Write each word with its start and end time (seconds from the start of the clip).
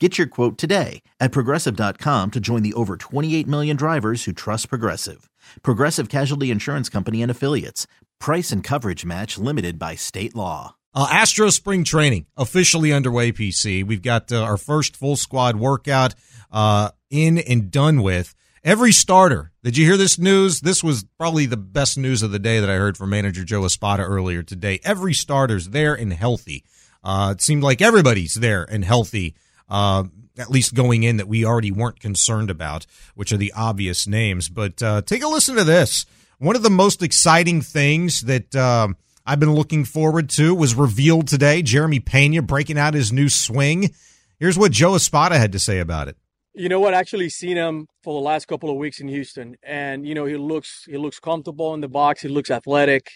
Get 0.00 0.18
your 0.18 0.26
quote 0.26 0.58
today 0.58 1.02
at 1.20 1.30
progressive.com 1.30 2.32
to 2.32 2.40
join 2.40 2.64
the 2.64 2.74
over 2.74 2.96
28 2.96 3.46
million 3.46 3.76
drivers 3.76 4.24
who 4.24 4.32
trust 4.32 4.68
Progressive. 4.68 5.30
Progressive 5.62 6.08
Casualty 6.08 6.50
Insurance 6.50 6.88
Company 6.88 7.22
and 7.22 7.30
Affiliates. 7.30 7.86
Price 8.18 8.50
and 8.50 8.64
coverage 8.64 9.04
match 9.04 9.38
limited 9.38 9.78
by 9.78 9.94
state 9.94 10.34
law. 10.34 10.74
Uh, 10.96 11.06
Astro 11.12 11.48
Spring 11.50 11.84
Training 11.84 12.26
officially 12.36 12.92
underway, 12.92 13.30
PC. 13.30 13.86
We've 13.86 14.02
got 14.02 14.32
uh, 14.32 14.42
our 14.42 14.56
first 14.56 14.96
full 14.96 15.14
squad 15.14 15.54
workout 15.54 16.16
uh, 16.50 16.90
in 17.08 17.38
and 17.38 17.70
done 17.70 18.02
with. 18.02 18.34
Every 18.64 18.90
starter. 18.90 19.52
Did 19.62 19.76
you 19.76 19.86
hear 19.86 19.96
this 19.96 20.18
news? 20.18 20.60
This 20.60 20.82
was 20.82 21.04
probably 21.18 21.46
the 21.46 21.56
best 21.56 21.96
news 21.98 22.22
of 22.24 22.32
the 22.32 22.40
day 22.40 22.58
that 22.58 22.70
I 22.70 22.74
heard 22.74 22.96
from 22.96 23.10
manager 23.10 23.44
Joe 23.44 23.64
Espada 23.64 24.02
earlier 24.02 24.42
today. 24.42 24.80
Every 24.82 25.14
starter's 25.14 25.68
there 25.68 25.94
and 25.94 26.12
healthy. 26.12 26.64
Uh, 27.04 27.34
it 27.36 27.42
seemed 27.42 27.62
like 27.62 27.80
everybody's 27.80 28.34
there 28.34 28.64
and 28.64 28.84
healthy 28.84 29.36
uh, 29.68 30.04
at 30.38 30.50
least 30.50 30.74
going 30.74 31.02
in 31.02 31.16
that 31.16 31.28
we 31.28 31.44
already 31.44 31.70
weren't 31.70 32.00
concerned 32.00 32.50
about, 32.50 32.86
which 33.14 33.32
are 33.32 33.36
the 33.36 33.52
obvious 33.54 34.06
names. 34.06 34.48
But 34.48 34.82
uh, 34.82 35.02
take 35.02 35.22
a 35.22 35.28
listen 35.28 35.56
to 35.56 35.64
this. 35.64 36.06
One 36.38 36.56
of 36.56 36.62
the 36.62 36.70
most 36.70 37.02
exciting 37.02 37.62
things 37.62 38.22
that 38.22 38.54
uh, 38.54 38.88
I've 39.24 39.40
been 39.40 39.54
looking 39.54 39.84
forward 39.84 40.28
to 40.30 40.54
was 40.54 40.74
revealed 40.74 41.28
today. 41.28 41.62
Jeremy 41.62 42.00
Pena 42.00 42.42
breaking 42.42 42.78
out 42.78 42.94
his 42.94 43.12
new 43.12 43.28
swing. 43.28 43.94
Here's 44.38 44.58
what 44.58 44.72
Joe 44.72 44.96
Espada 44.96 45.38
had 45.38 45.52
to 45.52 45.58
say 45.58 45.78
about 45.78 46.08
it. 46.08 46.16
You 46.52 46.68
know 46.68 46.80
what? 46.80 46.94
Actually 46.94 47.30
seen 47.30 47.56
him 47.56 47.88
for 48.02 48.14
the 48.14 48.24
last 48.24 48.46
couple 48.46 48.70
of 48.70 48.76
weeks 48.76 49.00
in 49.00 49.08
Houston, 49.08 49.56
and 49.62 50.06
you 50.06 50.14
know 50.14 50.24
he 50.24 50.36
looks 50.36 50.84
he 50.86 50.96
looks 50.96 51.18
comfortable 51.18 51.74
in 51.74 51.80
the 51.80 51.88
box. 51.88 52.20
He 52.22 52.28
looks 52.28 52.50
athletic. 52.50 53.10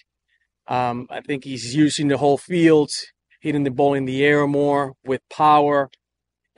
Um, 0.66 1.06
I 1.08 1.20
think 1.20 1.44
he's 1.44 1.74
using 1.74 2.08
the 2.08 2.16
whole 2.18 2.36
field, 2.36 2.90
hitting 3.40 3.62
the 3.62 3.70
ball 3.70 3.94
in 3.94 4.06
the 4.06 4.24
air 4.24 4.46
more 4.46 4.94
with 5.04 5.20
power 5.30 5.88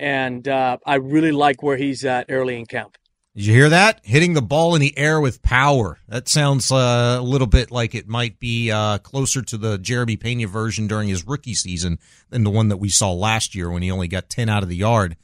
and 0.00 0.48
uh, 0.48 0.78
I 0.84 0.96
really 0.96 1.30
like 1.30 1.62
where 1.62 1.76
he's 1.76 2.04
at 2.04 2.26
early 2.30 2.58
in 2.58 2.66
camp. 2.66 2.96
Did 3.36 3.46
you 3.46 3.54
hear 3.54 3.68
that? 3.68 4.00
Hitting 4.02 4.32
the 4.32 4.42
ball 4.42 4.74
in 4.74 4.80
the 4.80 4.96
air 4.98 5.20
with 5.20 5.40
power. 5.42 5.98
That 6.08 6.26
sounds 6.26 6.72
uh, 6.72 7.18
a 7.20 7.22
little 7.22 7.46
bit 7.46 7.70
like 7.70 7.94
it 7.94 8.08
might 8.08 8.40
be 8.40 8.72
uh, 8.72 8.98
closer 8.98 9.40
to 9.42 9.56
the 9.56 9.78
Jeremy 9.78 10.16
Pena 10.16 10.48
version 10.48 10.88
during 10.88 11.08
his 11.08 11.24
rookie 11.26 11.54
season 11.54 12.00
than 12.30 12.42
the 12.42 12.50
one 12.50 12.68
that 12.68 12.78
we 12.78 12.88
saw 12.88 13.12
last 13.12 13.54
year 13.54 13.70
when 13.70 13.82
he 13.82 13.90
only 13.90 14.08
got 14.08 14.28
10 14.28 14.48
out 14.48 14.64
of 14.64 14.68
the 14.68 14.76
yard. 14.76 15.16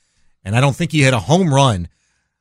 And 0.45 0.55
I 0.55 0.61
don't 0.61 0.77
think 0.77 0.93
he 0.93 1.03
hit 1.03 1.15
a 1.15 1.19
home 1.19 1.53
run 1.53 1.89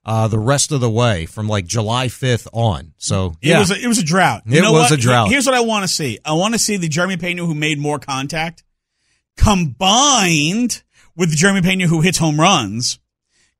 uh, 0.06 0.28
the 0.28 0.38
rest 0.38 0.72
of 0.72 0.82
the 0.82 0.90
way 0.90 1.26
from 1.26 1.48
like 1.48 1.66
July 1.66 2.08
5th 2.08 2.48
on. 2.54 2.94
So 2.98 3.34
yeah. 3.42 3.56
it 3.56 3.60
was 3.60 3.72
a, 3.72 3.82
it 3.82 3.88
was 3.88 3.98
a 3.98 4.04
drought. 4.04 4.44
You 4.46 4.60
it 4.60 4.72
was 4.72 4.92
what? 4.92 4.92
a 4.92 4.98
drought. 4.98 5.30
Here's 5.30 5.48
what 5.48 5.56
I 5.56 5.62
want 5.62 5.84
to 5.84 5.88
see. 5.88 6.20
I 6.24 6.34
want 6.34 6.54
to 6.54 6.60
see 6.60 6.78
the 6.78 6.88
Jeremy 6.88 7.18
Pena 7.18 7.44
who 7.44 7.56
made 7.56 7.80
more 7.80 7.98
contact 7.98 8.64
combined 9.36 10.84
with 11.16 11.30
the 11.30 11.36
Jeremy 11.36 11.62
Pena 11.62 11.88
who 11.88 12.02
hits 12.02 12.18
home 12.18 12.40
runs, 12.40 13.00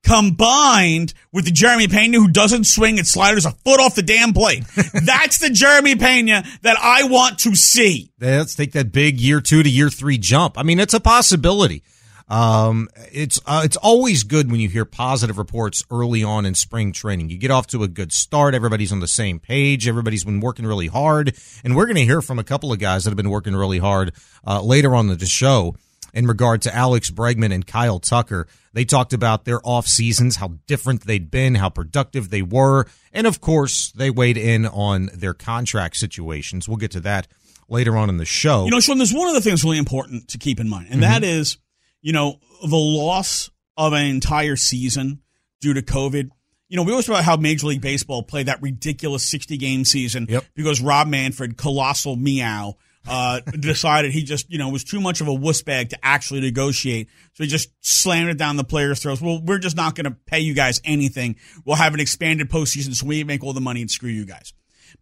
combined 0.02 1.12
with 1.32 1.44
the 1.44 1.50
Jeremy 1.50 1.88
Pena 1.88 2.18
who 2.18 2.28
doesn't 2.28 2.64
swing 2.64 2.98
at 2.98 3.06
sliders 3.06 3.44
a 3.44 3.50
foot 3.50 3.80
off 3.80 3.94
the 3.94 4.02
damn 4.02 4.32
plate. 4.32 4.64
That's 5.04 5.38
the 5.38 5.50
Jeremy 5.50 5.96
Pena 5.96 6.44
that 6.62 6.76
I 6.80 7.04
want 7.04 7.40
to 7.40 7.54
see. 7.54 8.12
Let's 8.20 8.54
take 8.54 8.72
that 8.72 8.92
big 8.92 9.20
year 9.20 9.40
two 9.40 9.62
to 9.62 9.68
year 9.68 9.90
three 9.90 10.18
jump. 10.18 10.58
I 10.58 10.62
mean, 10.62 10.78
it's 10.78 10.94
a 10.94 11.00
possibility. 11.00 11.82
Um, 12.28 12.88
it's 13.12 13.40
uh, 13.46 13.62
it's 13.64 13.76
always 13.76 14.24
good 14.24 14.50
when 14.50 14.58
you 14.58 14.68
hear 14.68 14.84
positive 14.84 15.38
reports 15.38 15.84
early 15.92 16.24
on 16.24 16.44
in 16.44 16.54
spring 16.54 16.92
training. 16.92 17.30
You 17.30 17.38
get 17.38 17.52
off 17.52 17.68
to 17.68 17.84
a 17.84 17.88
good 17.88 18.12
start. 18.12 18.54
Everybody's 18.54 18.90
on 18.90 18.98
the 18.98 19.06
same 19.06 19.38
page. 19.38 19.86
Everybody's 19.86 20.24
been 20.24 20.40
working 20.40 20.66
really 20.66 20.88
hard, 20.88 21.36
and 21.62 21.76
we're 21.76 21.86
going 21.86 21.96
to 21.96 22.04
hear 22.04 22.20
from 22.20 22.40
a 22.40 22.44
couple 22.44 22.72
of 22.72 22.80
guys 22.80 23.04
that 23.04 23.10
have 23.10 23.16
been 23.16 23.30
working 23.30 23.54
really 23.54 23.78
hard 23.78 24.12
uh, 24.44 24.60
later 24.60 24.94
on 24.96 25.06
the 25.06 25.24
show 25.24 25.76
in 26.16 26.26
regard 26.26 26.62
to 26.62 26.74
Alex 26.74 27.10
Bregman 27.10 27.52
and 27.52 27.66
Kyle 27.66 28.00
Tucker. 28.00 28.48
They 28.72 28.86
talked 28.86 29.12
about 29.12 29.44
their 29.44 29.60
off 29.62 29.86
seasons, 29.86 30.36
how 30.36 30.54
different 30.66 31.02
they'd 31.02 31.30
been, 31.30 31.54
how 31.54 31.68
productive 31.68 32.30
they 32.30 32.40
were, 32.40 32.86
and 33.12 33.26
of 33.26 33.40
course, 33.40 33.92
they 33.92 34.10
weighed 34.10 34.38
in 34.38 34.66
on 34.66 35.10
their 35.14 35.34
contract 35.34 35.96
situations. 35.96 36.66
We'll 36.66 36.78
get 36.78 36.92
to 36.92 37.00
that 37.00 37.28
later 37.68 37.98
on 37.98 38.08
in 38.08 38.16
the 38.16 38.24
show. 38.24 38.64
You 38.64 38.70
know, 38.70 38.80
Shaun, 38.80 38.96
there's 38.96 39.12
one 39.12 39.28
other 39.28 39.40
thing 39.40 39.52
that's 39.52 39.62
really 39.62 39.78
important 39.78 40.28
to 40.28 40.38
keep 40.38 40.58
in 40.58 40.68
mind, 40.68 40.86
and 40.90 41.02
mm-hmm. 41.02 41.12
that 41.12 41.22
is, 41.22 41.58
you 42.00 42.14
know, 42.14 42.40
the 42.62 42.76
loss 42.76 43.50
of 43.76 43.92
an 43.92 44.06
entire 44.06 44.56
season 44.56 45.20
due 45.60 45.74
to 45.74 45.82
COVID. 45.82 46.30
You 46.68 46.76
know, 46.76 46.82
we 46.82 46.92
always 46.92 47.04
talk 47.04 47.16
about 47.16 47.24
how 47.24 47.36
Major 47.36 47.66
League 47.68 47.82
Baseball 47.82 48.22
played 48.22 48.46
that 48.46 48.60
ridiculous 48.62 49.22
60 49.30 49.56
game 49.58 49.84
season 49.84 50.26
yep. 50.28 50.44
because 50.54 50.80
Rob 50.80 51.08
Manfred, 51.08 51.58
colossal 51.58 52.16
meow, 52.16 52.76
uh, 53.08 53.40
decided 53.58 54.12
he 54.12 54.22
just, 54.22 54.50
you 54.50 54.58
know, 54.58 54.68
was 54.68 54.84
too 54.84 55.00
much 55.00 55.20
of 55.20 55.28
a 55.28 55.34
wuss 55.34 55.62
bag 55.62 55.90
to 55.90 55.98
actually 56.02 56.40
negotiate. 56.40 57.08
So 57.34 57.44
he 57.44 57.48
just 57.48 57.70
slammed 57.80 58.30
it 58.30 58.38
down 58.38 58.56
the 58.56 58.64
players' 58.64 59.00
throats. 59.00 59.20
Well, 59.20 59.40
we're 59.42 59.58
just 59.58 59.76
not 59.76 59.94
going 59.94 60.04
to 60.04 60.16
pay 60.26 60.40
you 60.40 60.54
guys 60.54 60.80
anything. 60.84 61.36
We'll 61.64 61.76
have 61.76 61.94
an 61.94 62.00
expanded 62.00 62.50
postseason 62.50 62.94
so 62.94 63.06
we 63.06 63.24
make 63.24 63.44
all 63.44 63.52
the 63.52 63.60
money 63.60 63.80
and 63.80 63.90
screw 63.90 64.10
you 64.10 64.26
guys. 64.26 64.52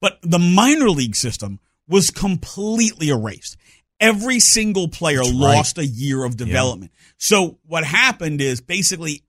But 0.01 0.19
the 0.23 0.39
minor 0.39 0.91
league 0.91 1.17
system 1.17 1.61
was 1.89 2.11
completely 2.11 3.09
erased. 3.09 3.57
Every 4.01 4.41
single 4.41 4.89
player 4.89 5.19
That's 5.19 5.33
lost 5.33 5.79
right. 5.79 5.87
a 5.87 5.89
year 5.89 6.25
of 6.25 6.37
development. 6.37 6.93
Yeah. 6.95 7.13
So 7.19 7.59
what 7.67 7.85
happened 7.85 8.41
is 8.41 8.61
basically 8.61 9.23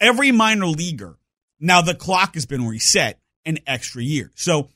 every 0.00 0.32
minor 0.32 0.66
leaguer, 0.66 1.18
now 1.60 1.80
the 1.80 1.94
clock 1.94 2.34
has 2.34 2.44
been 2.44 2.66
reset 2.66 3.20
an 3.46 3.58
extra 3.66 4.02
year. 4.02 4.30
So 4.34 4.68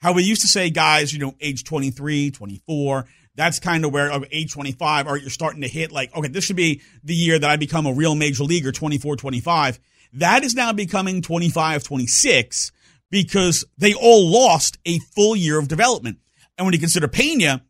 how 0.00 0.12
we 0.12 0.22
used 0.22 0.42
to 0.42 0.48
say 0.48 0.70
guys, 0.70 1.12
you 1.12 1.18
know, 1.18 1.34
age 1.40 1.64
23, 1.64 2.30
24, 2.30 3.06
that's 3.34 3.60
kind 3.60 3.84
of 3.84 3.92
where 3.92 4.10
age 4.30 4.52
25, 4.52 5.06
or 5.06 5.16
you're 5.16 5.30
starting 5.30 5.62
to 5.62 5.68
hit 5.68 5.92
like, 5.92 6.14
okay, 6.16 6.28
this 6.28 6.44
should 6.44 6.56
be 6.56 6.80
the 7.04 7.14
year 7.14 7.38
that 7.38 7.50
I 7.50 7.56
become 7.56 7.86
a 7.86 7.92
real 7.92 8.14
major 8.14 8.44
leaguer, 8.44 8.72
24, 8.72 9.16
25. 9.16 9.78
That 10.14 10.44
is 10.44 10.54
now 10.54 10.72
becoming 10.72 11.20
25, 11.22 11.82
26 11.82 12.72
because 13.10 13.64
they 13.76 13.94
all 13.94 14.30
lost 14.30 14.78
a 14.86 14.98
full 14.98 15.36
year 15.36 15.58
of 15.58 15.68
development. 15.68 16.18
And 16.56 16.66
when 16.66 16.72
you 16.72 16.80
consider 16.80 17.08
Pena, 17.08 17.62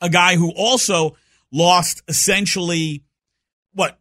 a 0.00 0.10
guy 0.10 0.36
who 0.36 0.52
also 0.54 1.16
lost 1.50 2.02
essentially 2.08 3.04
what 3.72 3.98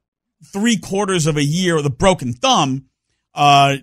three 0.52 0.78
quarters 0.78 1.28
of 1.28 1.38
a 1.38 1.44
year 1.44 1.76
with 1.76 1.86
a 1.86 1.92
broken 1.92 2.34
thumb, 2.34 2.86
uh, 3.34 3.78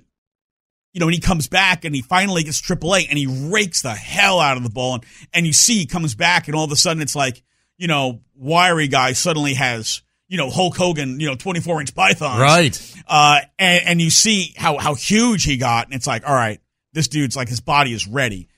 you 0.98 1.00
know, 1.00 1.06
when 1.06 1.14
he 1.14 1.20
comes 1.20 1.46
back 1.46 1.84
and 1.84 1.94
he 1.94 2.02
finally 2.02 2.42
gets 2.42 2.60
AAA 2.60 3.06
and 3.08 3.16
he 3.16 3.28
rakes 3.28 3.82
the 3.82 3.94
hell 3.94 4.40
out 4.40 4.56
of 4.56 4.64
the 4.64 4.68
ball, 4.68 4.94
and, 4.94 5.04
and 5.32 5.46
you 5.46 5.52
see 5.52 5.78
he 5.78 5.86
comes 5.86 6.16
back, 6.16 6.48
and 6.48 6.56
all 6.56 6.64
of 6.64 6.72
a 6.72 6.76
sudden 6.76 7.00
it's 7.00 7.14
like, 7.14 7.44
you 7.76 7.86
know, 7.86 8.20
wiry 8.34 8.88
guy 8.88 9.12
suddenly 9.12 9.54
has, 9.54 10.02
you 10.26 10.36
know, 10.36 10.50
Hulk 10.50 10.76
Hogan, 10.76 11.20
you 11.20 11.28
know, 11.28 11.36
24 11.36 11.82
inch 11.82 11.94
pythons. 11.94 12.40
Right. 12.40 12.94
Uh, 13.06 13.42
and, 13.60 13.84
and 13.86 14.00
you 14.00 14.10
see 14.10 14.52
how, 14.56 14.76
how 14.76 14.96
huge 14.96 15.44
he 15.44 15.56
got, 15.56 15.86
and 15.86 15.94
it's 15.94 16.08
like, 16.08 16.28
all 16.28 16.34
right, 16.34 16.60
this 16.94 17.06
dude's 17.06 17.36
like, 17.36 17.48
his 17.48 17.60
body 17.60 17.92
is 17.92 18.08
ready. 18.08 18.48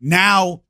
Now, 0.00 0.62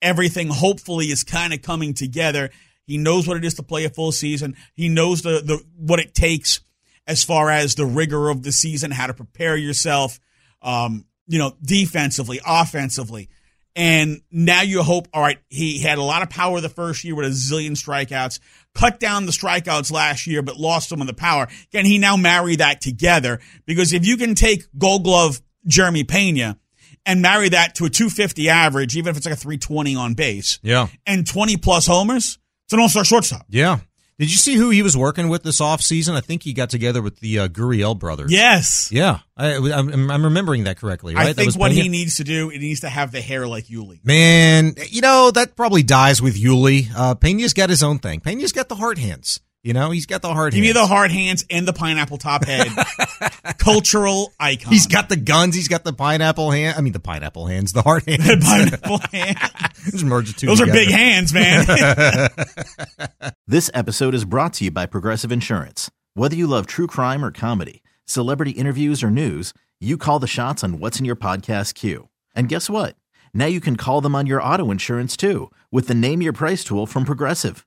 everything 0.00 0.48
hopefully 0.48 1.08
is 1.08 1.22
kind 1.22 1.52
of 1.52 1.60
coming 1.60 1.92
together. 1.92 2.48
He 2.86 2.96
knows 2.96 3.28
what 3.28 3.36
it 3.36 3.44
is 3.44 3.52
to 3.54 3.62
play 3.62 3.84
a 3.84 3.90
full 3.90 4.10
season. 4.10 4.56
He 4.72 4.88
knows 4.88 5.20
the, 5.20 5.42
the 5.44 5.62
what 5.76 6.00
it 6.00 6.14
takes 6.14 6.60
as 7.06 7.22
far 7.22 7.50
as 7.50 7.74
the 7.74 7.84
rigor 7.84 8.30
of 8.30 8.42
the 8.42 8.52
season, 8.52 8.90
how 8.90 9.08
to 9.08 9.12
prepare 9.12 9.54
yourself 9.54 10.18
um, 10.62 11.04
you 11.26 11.38
know, 11.38 11.54
defensively, 11.62 12.40
offensively. 12.46 13.28
And 13.74 14.20
now 14.30 14.60
you 14.62 14.82
hope, 14.82 15.08
all 15.14 15.22
right, 15.22 15.38
he 15.48 15.80
had 15.80 15.96
a 15.96 16.02
lot 16.02 16.20
of 16.22 16.28
power 16.28 16.60
the 16.60 16.68
first 16.68 17.04
year 17.04 17.14
with 17.14 17.24
a 17.26 17.30
zillion 17.30 17.70
strikeouts, 17.70 18.38
cut 18.74 19.00
down 19.00 19.24
the 19.24 19.32
strikeouts 19.32 19.90
last 19.90 20.26
year, 20.26 20.42
but 20.42 20.56
lost 20.58 20.90
some 20.90 21.00
of 21.00 21.06
the 21.06 21.14
power. 21.14 21.48
Can 21.72 21.86
he 21.86 21.96
now 21.96 22.16
marry 22.18 22.56
that 22.56 22.82
together? 22.82 23.40
Because 23.64 23.94
if 23.94 24.06
you 24.06 24.18
can 24.18 24.34
take 24.34 24.64
gold 24.76 25.04
glove 25.04 25.40
Jeremy 25.66 26.04
Pena 26.04 26.58
and 27.06 27.22
marry 27.22 27.48
that 27.48 27.74
to 27.76 27.86
a 27.86 27.90
250 27.90 28.50
average, 28.50 28.94
even 28.94 29.10
if 29.10 29.16
it's 29.16 29.24
like 29.24 29.32
a 29.34 29.38
320 29.38 29.96
on 29.96 30.12
base, 30.14 30.58
Yeah. 30.62 30.88
and 31.06 31.26
20 31.26 31.56
plus 31.56 31.86
homers, 31.86 32.38
it's 32.66 32.74
an 32.74 32.80
all 32.80 32.90
star 32.90 33.04
shortstop. 33.04 33.46
Yeah. 33.48 33.78
Did 34.22 34.30
you 34.30 34.36
see 34.36 34.54
who 34.54 34.70
he 34.70 34.82
was 34.82 34.96
working 34.96 35.28
with 35.28 35.42
this 35.42 35.60
offseason? 35.60 36.14
I 36.14 36.20
think 36.20 36.44
he 36.44 36.52
got 36.52 36.70
together 36.70 37.02
with 37.02 37.18
the 37.18 37.40
uh, 37.40 37.48
Gurriel 37.48 37.98
brothers. 37.98 38.30
Yes. 38.30 38.88
Yeah. 38.92 39.18
I, 39.36 39.56
I'm, 39.56 40.12
I'm 40.12 40.22
remembering 40.24 40.62
that 40.62 40.76
correctly, 40.76 41.16
right? 41.16 41.22
I 41.22 41.26
That 41.26 41.34
think 41.34 41.46
was 41.46 41.58
what 41.58 41.72
he 41.72 41.88
needs 41.88 42.18
to 42.18 42.24
do, 42.24 42.48
it 42.48 42.60
needs 42.60 42.82
to 42.82 42.88
have 42.88 43.10
the 43.10 43.20
hair 43.20 43.48
like 43.48 43.66
Yuli. 43.66 43.98
Man, 44.04 44.76
you 44.90 45.00
know, 45.00 45.32
that 45.32 45.56
probably 45.56 45.82
dies 45.82 46.22
with 46.22 46.40
Yuli. 46.40 46.86
Uh, 46.94 47.16
Pena's 47.16 47.52
got 47.52 47.68
his 47.68 47.82
own 47.82 47.98
thing. 47.98 48.20
Pena's 48.20 48.52
got 48.52 48.68
the 48.68 48.76
heart 48.76 48.96
hands. 48.96 49.40
You 49.62 49.74
know, 49.74 49.92
he's 49.92 50.06
got 50.06 50.22
the 50.22 50.32
hard 50.32 50.54
Give 50.54 50.60
me 50.60 50.72
the 50.72 50.86
hard 50.86 51.12
hands 51.12 51.44
and 51.48 51.68
the 51.68 51.72
pineapple 51.72 52.18
top 52.18 52.44
head. 52.44 52.66
Cultural 53.58 54.32
icon. 54.40 54.72
He's 54.72 54.88
got 54.88 55.08
the 55.08 55.16
guns. 55.16 55.54
He's 55.54 55.68
got 55.68 55.84
the 55.84 55.92
pineapple 55.92 56.50
hand. 56.50 56.76
I 56.76 56.80
mean, 56.80 56.92
the 56.92 56.98
pineapple 56.98 57.46
hands, 57.46 57.72
the 57.72 57.82
hard 57.82 58.04
hands. 58.04 58.44
pineapple 58.44 58.98
hand. 59.12 59.38
Just 59.84 60.04
merge 60.04 60.32
the 60.32 60.40
two 60.40 60.46
Those 60.48 60.60
are 60.60 60.66
big 60.66 60.88
hands, 60.88 61.32
man. 61.32 61.64
This 63.46 63.70
episode 63.74 64.14
is 64.14 64.24
brought 64.24 64.54
to 64.54 64.64
you 64.64 64.70
by 64.70 64.86
Progressive 64.86 65.30
Insurance. 65.30 65.90
Whether 66.14 66.34
you 66.36 66.46
love 66.46 66.66
true 66.66 66.86
crime 66.86 67.24
or 67.24 67.30
comedy, 67.30 67.82
celebrity 68.06 68.52
interviews 68.52 69.02
or 69.02 69.10
news, 69.10 69.52
you 69.78 69.98
call 69.98 70.18
the 70.18 70.26
shots 70.26 70.64
on 70.64 70.78
what's 70.78 70.98
in 70.98 71.04
your 71.04 71.16
podcast 71.16 71.74
queue. 71.74 72.08
And 72.34 72.48
guess 72.48 72.70
what? 72.70 72.96
Now 73.34 73.46
you 73.46 73.60
can 73.60 73.76
call 73.76 74.00
them 74.00 74.14
on 74.14 74.26
your 74.26 74.42
auto 74.42 74.70
insurance 74.70 75.16
too 75.16 75.50
with 75.70 75.86
the 75.86 75.94
Name 75.94 76.22
Your 76.22 76.32
Price 76.32 76.64
tool 76.64 76.86
from 76.86 77.04
Progressive. 77.04 77.66